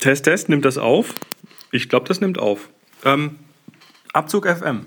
Test, 0.00 0.24
Test, 0.24 0.48
nimmt 0.48 0.64
das 0.64 0.78
auf? 0.78 1.14
Ich 1.72 1.88
glaube, 1.88 2.08
das 2.08 2.20
nimmt 2.20 2.38
auf. 2.38 2.68
Ähm, 3.04 3.38
Abzug 4.12 4.46
FM. 4.46 4.86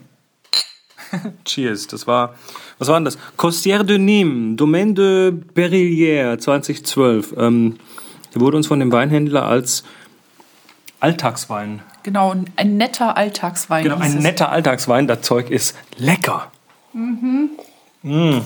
Cheers, 1.45 1.87
das 1.87 2.07
war, 2.07 2.35
was 2.79 2.87
war 2.87 2.95
denn 2.95 3.05
das? 3.05 3.17
Costière 3.37 3.83
de 3.83 3.97
Nîmes, 3.97 4.55
Domaine 4.55 4.93
de 4.93 5.31
Berrillière 5.31 6.37
2012. 6.37 7.35
Ähm, 7.37 7.77
der 8.33 8.41
wurde 8.41 8.57
uns 8.57 8.67
von 8.67 8.79
dem 8.79 8.91
Weinhändler 8.91 9.45
als 9.45 9.83
Alltagswein. 10.99 11.81
Genau, 12.03 12.35
ein 12.55 12.77
netter 12.77 13.15
Alltagswein. 13.15 13.83
Genau, 13.83 13.97
ein 13.97 14.17
netter 14.17 14.49
Alltagswein. 14.49 15.07
Das 15.07 15.21
Zeug 15.21 15.49
ist 15.49 15.77
lecker. 15.97 16.51
Mhm. 16.93 17.51
Mm. 18.01 18.41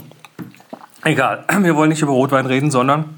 Egal, 1.03 1.45
wir 1.61 1.75
wollen 1.75 1.89
nicht 1.89 2.01
über 2.01 2.11
Rotwein 2.11 2.45
reden, 2.45 2.69
sondern 2.69 3.16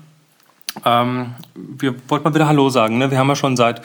ähm, 0.86 1.34
wir 1.56 1.96
wollten 2.08 2.26
mal 2.26 2.34
wieder 2.34 2.48
Hallo 2.48 2.70
sagen. 2.70 2.98
Ne? 2.98 3.12
Wir 3.12 3.18
haben 3.18 3.28
ja 3.30 3.36
schon 3.36 3.58
seit, 3.58 3.82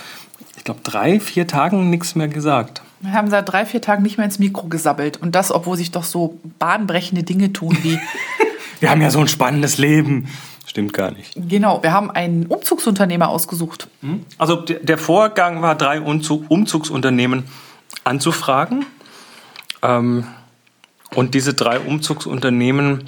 ich 0.57 0.65
glaube, 0.65 0.81
drei, 0.83 1.21
vier 1.21 1.47
Tagen 1.47 1.91
nichts 1.91 2.15
mehr 2.15 2.29
gesagt. 2.29 2.83
Wir 3.01 3.13
haben 3.13 3.29
seit 3.29 3.49
drei, 3.51 3.67
vier 3.67 3.81
Tagen 3.81 4.03
nicht 4.03 4.17
mehr 4.17 4.25
ins 4.25 4.39
Mikro 4.39 4.67
gesabbelt. 4.69 5.21
Und 5.21 5.35
das, 5.35 5.53
obwohl 5.53 5.77
sich 5.77 5.91
doch 5.91 6.05
so 6.05 6.39
bahnbrechende 6.59 7.23
Dinge 7.23 7.53
tun 7.53 7.77
wie. 7.83 7.99
wir 8.81 8.91
haben 8.91 9.03
ja 9.03 9.11
so 9.11 9.21
ein 9.21 9.29
spannendes 9.29 9.79
Leben. 9.79 10.29
Stimmt 10.67 10.93
gar 10.93 11.11
nicht. 11.11 11.33
Genau, 11.37 11.83
wir 11.83 11.93
haben 11.93 12.11
einen 12.11 12.47
Umzugsunternehmer 12.47 13.29
ausgesucht. 13.29 13.89
Hm? 14.01 14.25
Also 14.39 14.57
der 14.57 14.99
Vorgang 14.99 15.63
war, 15.63 15.75
drei 15.75 16.01
Umzug 16.01 16.51
Umzugsunternehmen 16.51 17.45
anzufragen. 18.05 18.87
Ähm, 19.83 20.27
und 21.15 21.35
diese 21.35 21.55
drei 21.55 21.79
Umzugsunternehmen 21.79 23.05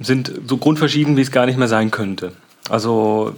sind 0.00 0.32
so 0.46 0.56
grundverschieden, 0.56 1.16
wie 1.16 1.20
es 1.20 1.30
gar 1.30 1.46
nicht 1.46 1.58
mehr 1.58 1.68
sein 1.68 1.90
könnte. 1.90 2.32
Also 2.70 3.34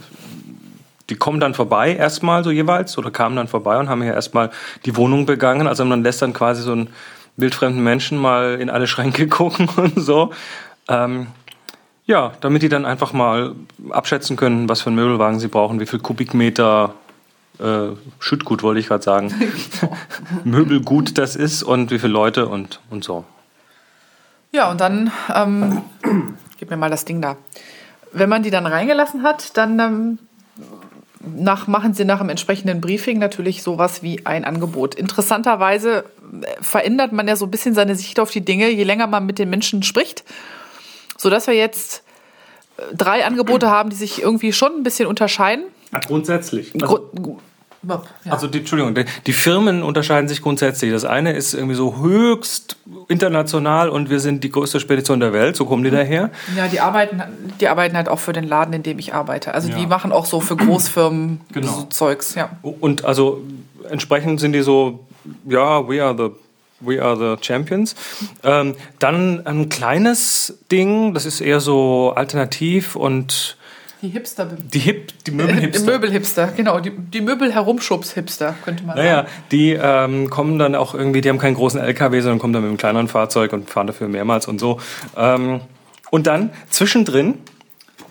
die 1.09 1.15
kommen 1.15 1.39
dann 1.39 1.53
vorbei 1.53 1.95
erstmal 1.95 2.43
so 2.43 2.51
jeweils 2.51 2.97
oder 2.97 3.11
kamen 3.11 3.35
dann 3.35 3.47
vorbei 3.47 3.77
und 3.79 3.89
haben 3.89 4.01
hier 4.01 4.13
erstmal 4.13 4.51
die 4.85 4.95
Wohnung 4.95 5.25
begangen. 5.25 5.67
Also 5.67 5.83
man 5.85 6.03
lässt 6.03 6.21
dann 6.21 6.33
quasi 6.33 6.61
so 6.61 6.71
einen 6.71 6.89
wildfremden 7.37 7.83
Menschen 7.83 8.17
mal 8.17 8.59
in 8.59 8.69
alle 8.69 8.87
Schränke 8.87 9.27
gucken 9.29 9.69
und 9.75 9.99
so. 9.99 10.31
Ähm, 10.87 11.27
ja, 12.05 12.31
damit 12.41 12.63
die 12.63 12.69
dann 12.69 12.85
einfach 12.85 13.13
mal 13.13 13.55
abschätzen 13.91 14.35
können, 14.35 14.67
was 14.67 14.81
für 14.81 14.87
einen 14.87 14.95
Möbelwagen 14.95 15.39
sie 15.39 15.47
brauchen, 15.47 15.79
wie 15.79 15.85
viel 15.85 15.99
Kubikmeter 15.99 16.95
äh, 17.59 17.89
Schüttgut 18.19 18.63
wollte 18.63 18.79
ich 18.79 18.87
gerade 18.87 19.03
sagen, 19.03 19.33
Möbelgut 20.43 21.17
das 21.17 21.35
ist 21.35 21.61
und 21.61 21.91
wie 21.91 21.99
viele 21.99 22.13
Leute 22.13 22.47
und, 22.47 22.79
und 22.89 23.03
so. 23.03 23.25
Ja, 24.51 24.71
und 24.71 24.81
dann, 24.81 25.11
ähm, 25.33 25.83
gib 26.57 26.71
mir 26.71 26.77
mal 26.77 26.89
das 26.89 27.05
Ding 27.05 27.21
da. 27.21 27.37
Wenn 28.11 28.29
man 28.29 28.43
die 28.43 28.51
dann 28.51 28.65
reingelassen 28.65 29.23
hat, 29.23 29.55
dann 29.57 29.79
ähm, 29.79 30.19
nach, 31.21 31.67
machen 31.67 31.93
sie 31.93 32.05
nach 32.05 32.19
dem 32.19 32.29
entsprechenden 32.29 32.81
Briefing 32.81 33.19
natürlich 33.19 33.63
sowas 33.63 34.03
wie 34.03 34.25
ein 34.25 34.45
Angebot. 34.45 34.95
Interessanterweise 34.95 36.05
äh, 36.41 36.63
verändert 36.63 37.11
man 37.11 37.27
ja 37.27 37.35
so 37.35 37.45
ein 37.45 37.51
bisschen 37.51 37.73
seine 37.73 37.95
Sicht 37.95 38.19
auf 38.19 38.31
die 38.31 38.41
Dinge, 38.41 38.69
je 38.69 38.83
länger 38.83 39.07
man 39.07 39.25
mit 39.25 39.39
den 39.39 39.49
Menschen 39.49 39.83
spricht, 39.83 40.23
sodass 41.17 41.47
wir 41.47 41.55
jetzt 41.55 42.03
äh, 42.77 42.95
drei 42.95 43.25
Angebote 43.25 43.69
haben, 43.69 43.89
die 43.89 43.95
sich 43.95 44.21
irgendwie 44.21 44.53
schon 44.53 44.73
ein 44.73 44.83
bisschen 44.83 45.07
unterscheiden. 45.07 45.65
grundsätzlich. 45.99 46.73
Also, 46.81 47.09
ja. 47.81 48.01
Also 48.31 48.47
die, 48.47 48.59
Entschuldigung, 48.59 48.93
die, 48.95 49.05
die, 49.25 49.33
Firmen 49.33 49.83
unterscheiden 49.83 50.27
sich 50.27 50.41
grundsätzlich. 50.41 50.91
Das 50.91 51.05
eine 51.05 51.33
ist 51.33 51.53
irgendwie 51.53 51.75
so 51.75 51.97
höchst 51.97 52.77
international 53.07 53.89
und 53.89 54.09
wir 54.09 54.19
sind 54.19 54.43
die 54.43 54.51
größte 54.51 54.79
Spedition 54.79 55.19
der 55.19 55.33
Welt, 55.33 55.55
so 55.55 55.65
kommen 55.65 55.83
die 55.83 55.91
daher. 55.91 56.29
Ja, 56.55 56.67
die 56.67 56.79
arbeiten, 56.81 57.21
die 57.59 57.67
arbeiten 57.67 57.95
halt 57.95 58.09
auch 58.09 58.19
für 58.19 58.33
den 58.33 58.47
Laden, 58.47 58.73
in 58.73 58.83
dem 58.83 58.99
ich 58.99 59.13
arbeite. 59.13 59.53
Also 59.53 59.69
ja. 59.69 59.77
die 59.77 59.87
machen 59.87 60.11
auch 60.11 60.25
so 60.25 60.41
für 60.41 60.55
Großfirmen 60.55 61.41
genau. 61.53 61.71
so 61.71 61.83
Zeugs, 61.85 62.35
ja. 62.35 62.49
Und 62.61 63.05
also 63.05 63.41
entsprechend 63.89 64.39
sind 64.39 64.53
die 64.53 64.61
so, 64.61 65.05
ja, 65.45 65.87
we 65.87 66.03
are 66.03 66.15
the 66.15 66.31
We 66.81 67.03
are 67.03 67.17
the 67.17 67.43
Champions. 67.43 67.93
Ähm, 68.41 68.75
dann 68.99 69.45
ein 69.45 69.67
kleines 69.67 70.59
Ding, 70.71 71.13
das 71.13 71.25
ist 71.25 71.41
eher 71.41 71.59
so 71.59 72.13
alternativ 72.15 72.95
und 72.95 73.57
die 74.01 74.09
Hipster. 74.09 74.45
Die, 74.45 74.79
Hip, 74.79 75.11
die 75.25 75.31
Möbelhipster. 75.31 75.79
Die 75.85 75.91
Möbelhipster, 75.91 76.47
genau. 76.55 76.79
Die, 76.79 76.91
die 76.91 77.21
Möbel-Herumschubs-Hipster, 77.21 78.55
könnte 78.63 78.83
man 78.83 78.95
naja, 78.95 79.15
sagen. 79.15 79.27
Naja, 79.27 79.43
die 79.51 79.71
ähm, 79.73 80.29
kommen 80.29 80.57
dann 80.57 80.75
auch 80.75 80.93
irgendwie, 80.93 81.21
die 81.21 81.29
haben 81.29 81.39
keinen 81.39 81.55
großen 81.55 81.79
LKW, 81.79 82.21
sondern 82.21 82.39
kommen 82.39 82.53
dann 82.53 82.61
mit 82.61 82.69
einem 82.69 82.77
kleineren 82.77 83.07
Fahrzeug 83.07 83.53
und 83.53 83.69
fahren 83.69 83.87
dafür 83.87 84.07
mehrmals 84.07 84.47
und 84.47 84.59
so. 84.59 84.79
Ähm, 85.17 85.61
und 86.11 86.27
dann 86.27 86.51
zwischendrin. 86.69 87.35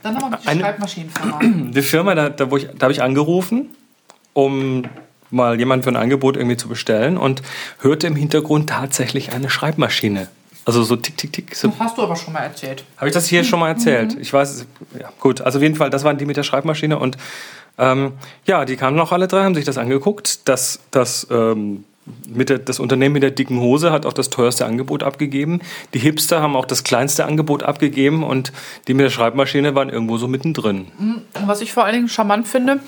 Dann 0.03 0.16
haben 0.16 0.31
wir 0.31 0.38
die 0.38 0.48
eine, 0.48 0.60
Schreibmaschinenfirma. 0.60 1.41
Die 1.72 1.82
Firma, 1.82 2.15
da, 2.15 2.28
da, 2.28 2.44
da 2.44 2.82
habe 2.82 2.93
ich 2.93 3.03
angerufen, 3.03 3.71
um 4.32 4.84
mal 5.31 5.59
jemand 5.59 5.84
für 5.84 5.91
ein 5.91 5.97
Angebot 5.97 6.37
irgendwie 6.37 6.56
zu 6.56 6.69
bestellen 6.69 7.16
und 7.16 7.43
hörte 7.81 8.06
im 8.06 8.16
Hintergrund 8.16 8.71
tatsächlich 8.71 9.32
eine 9.32 9.50
Schreibmaschine 9.50 10.28
also 10.69 10.83
so 10.83 10.97
tick, 10.97 11.17
tick, 11.17 11.33
tick. 11.33 11.55
So. 11.55 11.69
Das 11.69 11.81
hast 11.81 11.97
du 11.97 12.03
aber 12.03 12.15
schon 12.15 12.34
mal 12.34 12.41
erzählt. 12.41 12.84
Habe 12.99 13.09
ich 13.09 13.15
das 13.15 13.27
hier 13.27 13.43
schon 13.43 13.59
mal 13.59 13.69
erzählt? 13.69 14.15
Mhm. 14.15 14.21
Ich 14.21 14.31
weiß, 14.31 14.67
ja, 15.01 15.09
gut. 15.19 15.41
Also 15.41 15.61
auf 15.61 15.62
jeden 15.62 15.77
Fall, 15.77 15.89
das 15.89 16.05
waren 16.05 16.19
die 16.19 16.27
mit 16.27 16.37
der 16.37 16.43
Schreibmaschine 16.43 16.99
und 16.99 17.17
ähm, 17.79 18.12
ja, 18.45 18.67
die 18.67 18.77
kamen 18.77 18.95
noch 18.95 19.11
alle 19.11 19.28
drei, 19.28 19.45
haben 19.45 19.55
sich 19.55 19.65
das 19.65 19.78
angeguckt. 19.78 20.47
Das, 20.47 20.81
das, 20.91 21.27
ähm, 21.31 21.84
mit 22.28 22.51
der, 22.51 22.59
das 22.59 22.81
Unternehmen 22.81 23.15
mit 23.15 23.23
der 23.23 23.31
dicken 23.31 23.61
Hose 23.61 23.93
hat 23.93 24.05
auch 24.05 24.12
das 24.12 24.28
teuerste 24.28 24.67
Angebot 24.67 25.03
abgegeben. 25.03 25.62
Die 25.95 26.01
Hipster 26.01 26.43
haben 26.43 26.55
auch 26.55 26.67
das 26.67 26.84
kleinste 26.84 27.25
Angebot 27.25 27.62
abgegeben 27.62 28.23
und 28.23 28.53
die 28.89 28.93
mit 28.93 29.07
der 29.07 29.11
Schreibmaschine 29.11 29.75
waren 29.75 29.89
irgendwo 29.89 30.19
so 30.19 30.28
mittendrin. 30.28 30.89
Mhm. 30.99 31.23
Was 31.47 31.62
ich 31.62 31.73
vor 31.73 31.84
allen 31.87 31.95
Dingen 31.95 32.09
charmant 32.11 32.47
finde, 32.47 32.81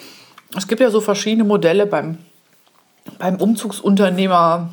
es 0.55 0.69
gibt 0.69 0.83
ja 0.83 0.91
so 0.91 1.01
verschiedene 1.01 1.45
Modelle 1.45 1.87
beim, 1.87 2.19
beim 3.19 3.37
Umzugsunternehmer 3.37 4.69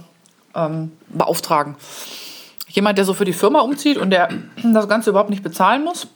ähm, 0.53 0.91
beauftragen 1.07 1.77
jemand, 2.69 2.97
der 2.97 3.05
so 3.05 3.13
für 3.13 3.25
die 3.25 3.33
Firma 3.33 3.61
umzieht 3.61 3.97
und 3.97 4.09
der 4.09 4.29
das 4.63 4.87
Ganze 4.87 5.09
überhaupt 5.09 5.29
nicht 5.29 5.43
bezahlen 5.43 5.83
muss, 5.83 6.07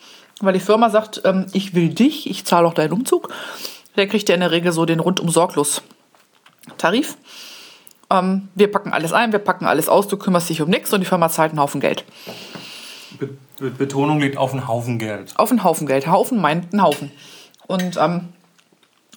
weil 0.41 0.53
die 0.53 0.59
Firma 0.59 0.89
sagt, 0.89 1.21
ähm, 1.25 1.47
ich 1.53 1.75
will 1.75 1.89
dich, 1.89 2.29
ich 2.29 2.45
zahle 2.45 2.67
auch 2.67 2.73
deinen 2.73 2.93
Umzug, 2.93 3.29
der 3.95 4.07
kriegt 4.07 4.29
ja 4.29 4.35
in 4.35 4.41
der 4.41 4.51
Regel 4.51 4.71
so 4.71 4.85
den 4.85 4.99
rundum 4.99 5.29
sorglos 5.29 5.81
Tarif. 6.77 7.17
Ähm, 8.09 8.49
wir 8.55 8.71
packen 8.71 8.93
alles 8.93 9.13
ein, 9.13 9.31
wir 9.31 9.39
packen 9.39 9.65
alles 9.65 9.89
aus, 9.89 10.07
du 10.07 10.17
kümmerst 10.17 10.49
dich 10.49 10.61
um 10.61 10.69
nichts 10.69 10.93
und 10.93 11.01
die 11.01 11.05
Firma 11.05 11.29
zahlt 11.29 11.51
einen 11.51 11.59
Haufen 11.59 11.81
Geld. 11.81 12.05
Be 13.19 13.29
Betonung 13.77 14.19
liegt 14.19 14.37
auf 14.37 14.53
einen 14.53 14.67
Haufen 14.67 14.97
Geld. 14.97 15.33
Auf 15.37 15.51
einen 15.51 15.63
Haufen 15.63 15.85
Geld. 15.85 16.07
Haufen 16.07 16.41
meint 16.41 16.73
einen 16.73 16.81
Haufen. 16.81 17.11
Und 17.67 17.95
ähm, 17.97 18.29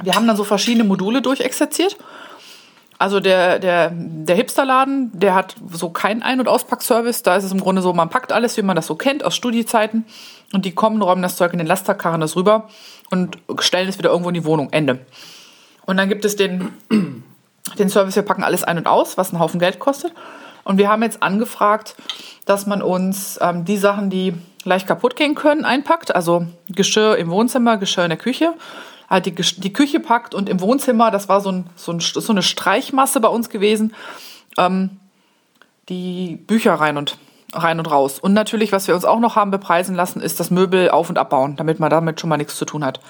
wir 0.03 0.15
haben 0.15 0.27
dann 0.27 0.37
so 0.37 0.45
verschiedene 0.45 0.84
Module 0.84 1.22
durchexerziert 1.22 1.97
also 2.99 3.21
der, 3.21 3.59
der, 3.59 3.91
der 3.93 4.37
Hipsterladen, 4.37 5.10
der 5.12 5.34
hat 5.34 5.56
so 5.72 5.91
keinen 5.91 6.22
Ein- 6.22 6.41
und 6.41 6.49
Auspackservice. 6.49 7.22
Da 7.22 7.37
ist 7.37 7.44
es 7.44 7.53
im 7.53 7.60
Grunde 7.60 7.82
so, 7.82 7.93
man 7.93 8.09
packt 8.09 8.32
alles, 8.32 8.56
wie 8.56 8.62
man 8.62 8.77
das 8.77 8.87
so 8.87 8.94
kennt, 8.94 9.25
aus 9.25 9.34
Studiezeiten. 9.34 10.05
Und 10.53 10.65
die 10.65 10.72
kommen, 10.72 11.03
räumen 11.03 11.22
das 11.22 11.37
Zeug 11.37 11.53
in 11.53 11.59
den 11.59 11.66
Lasterkarren 11.66 12.21
das 12.21 12.37
rüber 12.37 12.69
und 13.10 13.38
stellen 13.59 13.88
es 13.88 13.99
wieder 13.99 14.10
irgendwo 14.10 14.28
in 14.28 14.34
die 14.34 14.44
Wohnung. 14.44 14.69
Ende. 14.71 15.00
Und 15.87 15.97
dann 15.97 16.09
gibt 16.09 16.25
es 16.25 16.37
den, 16.37 16.71
den 17.78 17.88
Service, 17.88 18.16
wir 18.16 18.22
packen 18.22 18.44
alles 18.44 18.62
ein 18.62 18.78
und 18.78 18.87
aus, 18.87 19.19
was 19.19 19.31
einen 19.31 19.41
Haufen 19.41 19.59
Geld 19.59 19.78
kostet. 19.78 20.12
Und 20.62 20.78
wir 20.78 20.88
haben 20.88 21.03
jetzt 21.03 21.22
angefragt, 21.22 21.97
dass 22.47 22.66
man 22.66 22.81
uns 22.81 23.38
ähm, 23.43 23.65
die 23.65 23.77
Sachen, 23.77 24.09
die 24.09 24.34
leicht 24.65 24.87
kaputt 24.87 25.16
gehen 25.16 25.34
können, 25.34 25.65
einpackt. 25.65 26.15
Also 26.15 26.47
Geschirr 26.69 27.16
im 27.16 27.31
Wohnzimmer, 27.31 27.77
Geschirr 27.77 28.04
in 28.04 28.10
der 28.10 28.19
Küche 28.19 28.54
halt 29.09 29.26
die, 29.26 29.34
die 29.34 29.72
Küche 29.72 30.00
packt 30.00 30.34
und 30.34 30.48
im 30.48 30.60
Wohnzimmer, 30.60 31.10
das 31.10 31.28
war 31.28 31.41
so, 31.41 31.50
ein, 31.50 31.66
so, 31.76 31.92
ein, 31.92 32.00
so 32.00 32.32
eine 32.32 32.42
Streichmasse 32.42 33.20
bei 33.20 33.28
uns 33.28 33.50
gewesen, 33.50 33.94
ähm, 34.59 34.98
die 35.88 36.37
Bücher 36.37 36.75
rein 36.75 36.97
und 36.97 37.19
rein 37.53 37.78
und 37.78 37.91
raus. 37.91 38.18
Und 38.18 38.33
natürlich, 38.33 38.72
was 38.72 38.89
wir 38.89 38.95
uns 38.95 39.04
auch 39.04 39.21
noch 39.21 39.36
haben 39.36 39.51
bepreisen 39.51 39.95
lassen, 39.95 40.21
ist 40.21 40.41
das 40.41 40.51
Möbel 40.51 40.91
auf- 40.91 41.09
und 41.09 41.18
abbauen, 41.18 41.56
damit 41.56 41.80
man 41.80 41.91
damit 41.91 42.21
schon 42.21 42.30
mal 42.30 42.36
nichts 42.36 42.56
zu 42.56 42.65
tun 42.65 42.84
hat. 42.84 43.01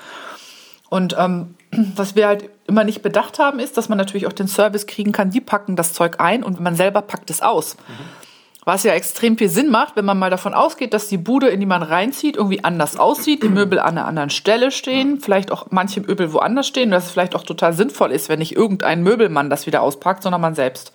Und 0.90 1.16
ähm, 1.18 1.54
was 1.96 2.14
wir 2.14 2.26
halt 2.26 2.50
immer 2.66 2.84
nicht 2.84 3.02
bedacht 3.02 3.38
haben, 3.38 3.58
ist, 3.58 3.76
dass 3.76 3.88
man 3.88 3.98
natürlich 3.98 4.26
auch 4.26 4.32
den 4.32 4.48
Service 4.48 4.86
kriegen 4.86 5.12
kann, 5.12 5.30
die 5.30 5.40
packen 5.40 5.76
das 5.76 5.92
Zeug 5.92 6.16
ein 6.18 6.42
und 6.42 6.60
man 6.60 6.76
selber 6.76 7.02
packt 7.02 7.30
es 7.30 7.42
aus. 7.42 7.76
Mhm. 7.76 8.23
Was 8.64 8.82
ja 8.82 8.94
extrem 8.94 9.36
viel 9.36 9.50
Sinn 9.50 9.70
macht, 9.70 9.96
wenn 9.96 10.06
man 10.06 10.18
mal 10.18 10.30
davon 10.30 10.54
ausgeht, 10.54 10.94
dass 10.94 11.08
die 11.08 11.18
Bude, 11.18 11.48
in 11.48 11.60
die 11.60 11.66
man 11.66 11.82
reinzieht, 11.82 12.36
irgendwie 12.36 12.64
anders 12.64 12.96
aussieht, 12.96 13.42
die 13.42 13.48
Möbel 13.48 13.78
an 13.78 13.98
einer 13.98 14.06
anderen 14.06 14.30
Stelle 14.30 14.70
stehen, 14.70 15.20
vielleicht 15.20 15.52
auch 15.52 15.66
manche 15.70 16.00
Möbel 16.00 16.32
woanders 16.32 16.66
stehen, 16.66 16.90
dass 16.90 17.06
es 17.06 17.10
vielleicht 17.10 17.36
auch 17.36 17.42
total 17.42 17.74
sinnvoll 17.74 18.10
ist, 18.10 18.28
wenn 18.28 18.38
nicht 18.38 18.56
irgendein 18.56 19.02
Möbelmann 19.02 19.50
das 19.50 19.66
wieder 19.66 19.82
auspackt, 19.82 20.22
sondern 20.22 20.40
man 20.40 20.54
selbst. 20.54 20.92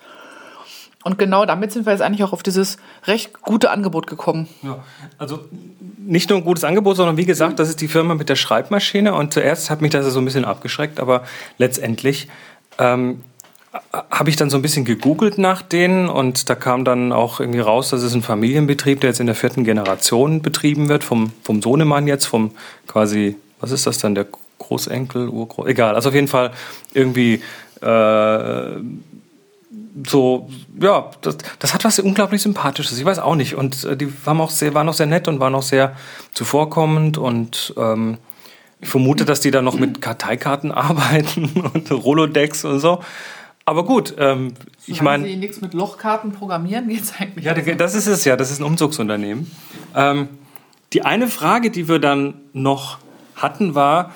Und 1.02 1.18
genau 1.18 1.46
damit 1.46 1.72
sind 1.72 1.86
wir 1.86 1.92
jetzt 1.92 2.02
eigentlich 2.02 2.24
auch 2.24 2.32
auf 2.32 2.42
dieses 2.42 2.76
recht 3.06 3.40
gute 3.40 3.70
Angebot 3.70 4.06
gekommen. 4.06 4.48
Ja, 4.62 4.80
also 5.16 5.40
nicht 5.98 6.28
nur 6.28 6.38
ein 6.38 6.44
gutes 6.44 6.64
Angebot, 6.64 6.96
sondern 6.96 7.16
wie 7.16 7.24
gesagt, 7.24 7.58
das 7.58 7.70
ist 7.70 7.80
die 7.80 7.88
Firma 7.88 8.14
mit 8.14 8.28
der 8.28 8.36
Schreibmaschine. 8.36 9.14
Und 9.14 9.32
zuerst 9.32 9.70
hat 9.70 9.80
mich 9.80 9.92
das 9.92 10.04
so 10.12 10.18
ein 10.18 10.24
bisschen 10.26 10.44
abgeschreckt, 10.44 11.00
aber 11.00 11.22
letztendlich 11.56 12.28
ähm, 12.78 13.22
habe 14.10 14.30
ich 14.30 14.36
dann 14.36 14.50
so 14.50 14.56
ein 14.56 14.62
bisschen 14.62 14.84
gegoogelt 14.84 15.38
nach 15.38 15.62
denen 15.62 16.08
und 16.08 16.50
da 16.50 16.54
kam 16.54 16.84
dann 16.84 17.12
auch 17.12 17.40
irgendwie 17.40 17.60
raus, 17.60 17.90
dass 17.90 18.02
es 18.02 18.14
ein 18.14 18.22
Familienbetrieb, 18.22 19.00
der 19.00 19.10
jetzt 19.10 19.20
in 19.20 19.26
der 19.26 19.36
vierten 19.36 19.64
Generation 19.64 20.42
betrieben 20.42 20.88
wird, 20.88 21.04
vom, 21.04 21.32
vom 21.44 21.62
Sohnemann 21.62 22.06
jetzt, 22.08 22.26
vom 22.26 22.52
quasi, 22.86 23.36
was 23.60 23.70
ist 23.70 23.86
das 23.86 23.98
dann, 23.98 24.14
der 24.14 24.26
Großenkel, 24.58 25.28
Urgroß, 25.28 25.68
egal. 25.68 25.94
Also 25.94 26.08
auf 26.08 26.14
jeden 26.14 26.28
Fall 26.28 26.52
irgendwie 26.92 27.42
äh, 27.80 28.80
so, 30.06 30.48
ja, 30.80 31.10
das, 31.20 31.38
das 31.58 31.74
hat 31.74 31.84
was 31.84 31.98
unglaublich 31.98 32.42
Sympathisches. 32.42 32.98
Ich 32.98 33.04
weiß 33.04 33.18
auch 33.18 33.36
nicht. 33.36 33.54
Und 33.54 33.84
äh, 33.84 33.96
die 33.96 34.12
waren 34.26 34.40
auch 34.40 34.50
sehr, 34.50 34.74
waren 34.74 34.88
auch 34.88 34.94
sehr 34.94 35.06
nett 35.06 35.28
und 35.28 35.40
waren 35.40 35.54
auch 35.54 35.62
sehr 35.62 35.96
zuvorkommend 36.32 37.18
und 37.18 37.74
ähm, 37.76 38.18
ich 38.80 38.88
vermute, 38.88 39.26
dass 39.26 39.40
die 39.40 39.50
da 39.50 39.60
noch 39.60 39.78
mit 39.78 40.00
Karteikarten 40.00 40.72
arbeiten 40.72 41.70
und 41.72 41.90
Rolodex 41.90 42.64
und 42.64 42.80
so. 42.80 43.00
Aber 43.70 43.84
gut, 43.84 44.16
ähm, 44.18 44.54
ich 44.88 45.00
meine. 45.00 45.22
Sie 45.22 45.36
nichts 45.36 45.60
mit 45.60 45.74
Lochkarten 45.74 46.32
programmieren, 46.32 46.88
geht 46.88 47.04
es 47.04 47.12
eigentlich. 47.20 47.44
Ja, 47.44 47.54
das 47.54 47.94
ist 47.94 48.08
es 48.08 48.24
ja, 48.24 48.34
das 48.34 48.50
ist 48.50 48.58
ein 48.58 48.64
Umzugsunternehmen. 48.64 49.48
Ähm, 49.94 50.28
die 50.92 51.02
eine 51.02 51.28
Frage, 51.28 51.70
die 51.70 51.86
wir 51.86 52.00
dann 52.00 52.34
noch 52.52 52.98
hatten, 53.36 53.76
war, 53.76 54.12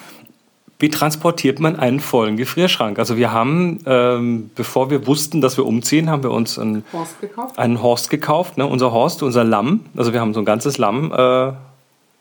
wie 0.81 0.89
transportiert 0.89 1.61
man 1.61 1.77
einen 1.77 2.01
vollen 2.01 2.37
Gefrierschrank? 2.37 2.99
Also 2.99 3.17
wir 3.17 3.31
haben, 3.31 3.79
ähm, 3.87 4.51
bevor 4.57 4.91
wir 4.91 5.07
wussten, 5.07 5.41
dass 5.41 5.57
wir 5.57 5.67
umziehen, 5.67 6.11
haben 6.11 6.25
wir 6.25 6.33
uns 6.33 6.59
einen 6.59 6.83
Horst 6.93 7.21
gekauft. 7.21 7.57
Einen 7.57 7.81
Horst 7.81 8.11
gekauft 8.11 8.59
ne? 8.59 8.67
Unser 8.67 8.91
Horst, 8.91 9.23
unser 9.23 9.45
Lamm. 9.45 9.85
Also 9.97 10.13
wir 10.13 10.21
haben 10.21 10.35
so 10.35 10.41
ein 10.41 10.47
ganzes 10.47 10.79
Lamm. 10.79 11.13
Äh, 11.13 11.17
haben 11.17 11.57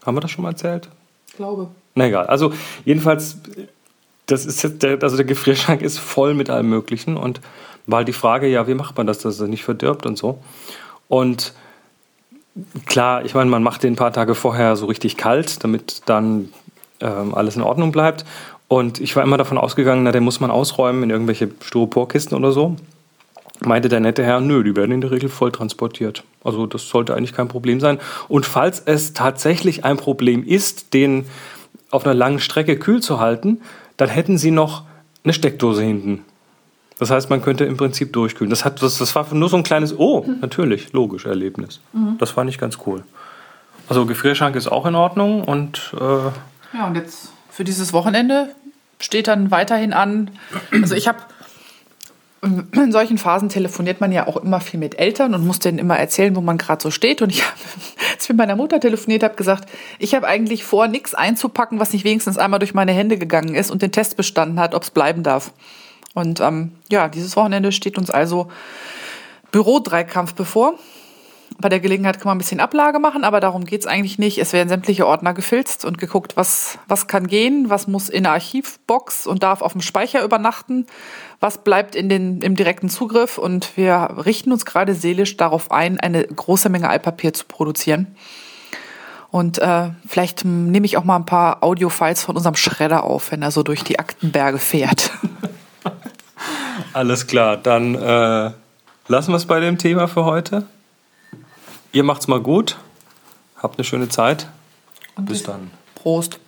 wir 0.05 0.19
das 0.19 0.29
schon 0.29 0.43
mal 0.43 0.51
erzählt? 0.51 0.87
Ich 1.29 1.33
glaube. 1.33 1.69
Na 1.95 2.05
egal. 2.05 2.27
Also 2.27 2.53
jedenfalls, 2.85 3.39
das 4.27 4.45
ist 4.45 4.63
jetzt 4.63 4.83
der, 4.83 5.01
also 5.01 5.17
der 5.17 5.25
Gefrierschrank 5.25 5.81
ist 5.81 5.99
voll 5.99 6.33
mit 6.33 6.49
allem 6.49 6.69
Möglichen 6.69 7.17
und 7.17 7.41
war 7.85 7.97
halt 7.97 8.07
die 8.07 8.13
Frage, 8.13 8.47
ja, 8.47 8.67
wie 8.67 8.75
macht 8.75 8.97
man 8.97 9.07
das, 9.07 9.19
dass 9.19 9.39
er 9.39 9.47
nicht 9.47 9.63
verdirbt 9.63 10.05
und 10.05 10.17
so. 10.17 10.39
Und 11.07 11.53
klar, 12.85 13.25
ich 13.25 13.33
meine, 13.33 13.49
man 13.49 13.63
macht 13.63 13.83
den 13.83 13.93
ein 13.93 13.97
paar 13.97 14.13
Tage 14.13 14.35
vorher 14.35 14.75
so 14.75 14.85
richtig 14.85 15.17
kalt, 15.17 15.63
damit 15.63 16.03
dann 16.05 16.49
ähm, 17.01 17.33
alles 17.35 17.55
in 17.55 17.61
Ordnung 17.61 17.91
bleibt. 17.91 18.25
Und 18.67 18.99
ich 18.99 19.15
war 19.15 19.23
immer 19.23 19.37
davon 19.37 19.57
ausgegangen, 19.57 20.03
na, 20.03 20.11
den 20.11 20.23
muss 20.23 20.39
man 20.39 20.49
ausräumen 20.49 21.03
in 21.03 21.09
irgendwelche 21.09 21.49
Styroporkisten 21.61 22.37
oder 22.37 22.51
so. 22.51 22.75
Meinte 23.59 23.89
der 23.89 23.99
nette 23.99 24.23
Herr, 24.23 24.39
nö, 24.39 24.63
die 24.63 24.75
werden 24.75 24.91
in 24.91 25.01
der 25.01 25.11
Regel 25.11 25.29
voll 25.29 25.51
transportiert. 25.51 26.23
Also 26.43 26.65
das 26.65 26.89
sollte 26.89 27.15
eigentlich 27.15 27.33
kein 27.33 27.47
Problem 27.47 27.79
sein. 27.79 27.99
Und 28.27 28.45
falls 28.45 28.81
es 28.85 29.13
tatsächlich 29.13 29.85
ein 29.85 29.97
Problem 29.97 30.43
ist, 30.43 30.93
den 30.93 31.25
auf 31.91 32.05
einer 32.05 32.15
langen 32.15 32.39
Strecke 32.39 32.77
kühl 32.77 33.01
zu 33.01 33.19
halten, 33.19 33.61
dann 33.97 34.09
hätten 34.09 34.37
sie 34.37 34.51
noch 34.51 34.83
eine 35.23 35.33
Steckdose 35.33 35.83
hinten. 35.83 36.25
Das 36.99 37.09
heißt, 37.09 37.29
man 37.29 37.41
könnte 37.41 37.65
im 37.65 37.77
Prinzip 37.77 38.13
durchkühlen. 38.13 38.49
Das, 38.49 38.65
hat, 38.65 38.81
das, 38.81 38.97
das 38.97 39.15
war 39.15 39.33
nur 39.33 39.49
so 39.49 39.57
ein 39.57 39.63
kleines, 39.63 39.97
oh, 39.97 40.25
natürlich, 40.41 40.93
logisch, 40.93 41.25
Erlebnis. 41.25 41.79
Mhm. 41.91 42.17
Das 42.19 42.31
fand 42.31 42.49
ich 42.49 42.57
ganz 42.57 42.77
cool. 42.85 43.03
Also 43.89 44.05
Gefrierschrank 44.05 44.55
ist 44.55 44.67
auch 44.67 44.85
in 44.85 44.95
Ordnung 44.95 45.43
und... 45.43 45.93
Äh, 45.99 46.77
ja, 46.77 46.87
und 46.87 46.95
jetzt 46.95 47.29
für 47.49 47.63
dieses 47.63 47.93
Wochenende 47.93 48.49
steht 48.99 49.27
dann 49.27 49.51
weiterhin 49.51 49.93
an. 49.93 50.31
Also 50.71 50.95
ich 50.95 51.07
habe 51.07 51.19
in 52.43 52.91
solchen 52.91 53.17
Phasen 53.17 53.47
telefoniert 53.47 54.01
man 54.01 54.11
ja 54.11 54.27
auch 54.27 54.37
immer 54.37 54.59
viel 54.59 54.79
mit 54.79 54.99
Eltern 54.99 55.33
und 55.33 55.47
muss 55.47 55.59
denen 55.59 55.77
immer 55.77 55.97
erzählen, 55.97 56.35
wo 56.35 56.41
man 56.41 56.57
gerade 56.57 56.83
so 56.83 56.91
steht. 56.91 57.21
Und 57.21 57.29
ich 57.29 57.43
habe, 57.43 57.55
als 58.13 58.23
ich 58.23 58.29
mit 58.29 58.37
meiner 58.37 58.57
Mutter 58.57 58.79
telefoniert 58.79 59.23
habe, 59.23 59.35
gesagt, 59.35 59.69
ich 59.97 60.13
habe 60.13 60.27
eigentlich 60.27 60.63
vor, 60.63 60.87
nichts 60.87 61.13
einzupacken, 61.13 61.79
was 61.79 61.93
nicht 61.93 62.03
wenigstens 62.03 62.37
einmal 62.37 62.59
durch 62.59 62.73
meine 62.73 62.91
Hände 62.91 63.17
gegangen 63.17 63.55
ist 63.55 63.71
und 63.71 63.81
den 63.81 63.93
Test 63.93 64.17
bestanden 64.17 64.59
hat, 64.59 64.75
ob 64.75 64.83
es 64.83 64.91
bleiben 64.91 65.23
darf. 65.23 65.53
Und 66.13 66.41
ähm, 66.41 66.73
ja, 66.91 67.07
dieses 67.07 67.35
Wochenende 67.37 67.71
steht 67.71 67.97
uns 67.97 68.11
also 68.11 68.49
Bürodreikampf 69.51 70.33
bevor. 70.33 70.73
Bei 71.63 71.69
der 71.69 71.79
Gelegenheit 71.79 72.19
kann 72.19 72.27
man 72.27 72.35
ein 72.35 72.39
bisschen 72.39 72.59
Ablage 72.59 72.99
machen, 72.99 73.23
aber 73.23 73.39
darum 73.39 73.63
geht 73.63 73.79
es 73.79 73.87
eigentlich 73.87 74.19
nicht. 74.19 74.37
Es 74.37 74.51
werden 74.51 74.67
sämtliche 74.67 75.07
Ordner 75.07 75.33
gefilzt 75.33 75.85
und 75.85 75.97
geguckt, 75.97 76.35
was, 76.35 76.77
was 76.89 77.07
kann 77.07 77.25
gehen, 77.25 77.69
was 77.69 77.87
muss 77.87 78.09
in 78.09 78.23
der 78.23 78.33
Archivbox 78.33 79.25
und 79.25 79.43
darf 79.43 79.61
auf 79.61 79.71
dem 79.71 79.79
Speicher 79.79 80.25
übernachten, 80.25 80.85
was 81.39 81.59
bleibt 81.59 81.95
in 81.95 82.09
den, 82.09 82.41
im 82.41 82.57
direkten 82.57 82.89
Zugriff. 82.89 83.37
Und 83.37 83.77
wir 83.77 84.09
richten 84.25 84.51
uns 84.51 84.65
gerade 84.65 84.93
seelisch 84.93 85.37
darauf 85.37 85.71
ein, 85.71 86.01
eine 86.01 86.25
große 86.25 86.67
Menge 86.67 86.89
Altpapier 86.89 87.33
zu 87.33 87.45
produzieren. 87.45 88.13
Und 89.31 89.59
äh, 89.59 89.91
vielleicht 90.05 90.43
nehme 90.43 90.85
ich 90.85 90.97
auch 90.97 91.05
mal 91.05 91.15
ein 91.15 91.25
paar 91.25 91.63
Audiofiles 91.63 92.25
von 92.25 92.35
unserem 92.35 92.57
Schredder 92.57 93.05
auf, 93.05 93.31
wenn 93.31 93.41
er 93.41 93.51
so 93.51 93.63
durch 93.63 93.85
die 93.85 93.99
Aktenberge 93.99 94.57
fährt. 94.57 95.11
Alles 96.91 97.25
klar, 97.25 97.55
dann 97.55 97.95
äh, 97.95 98.51
lassen 99.07 99.31
wir 99.31 99.37
es 99.37 99.45
bei 99.45 99.61
dem 99.61 99.77
Thema 99.77 100.09
für 100.09 100.25
heute. 100.25 100.65
Ihr 101.93 102.03
macht's 102.03 102.27
mal 102.27 102.41
gut. 102.41 102.77
Habt 103.55 103.77
eine 103.77 103.85
schöne 103.85 104.09
Zeit. 104.09 104.47
Und 105.15 105.25
bis 105.25 105.43
dann. 105.43 105.69
Prost. 105.93 106.39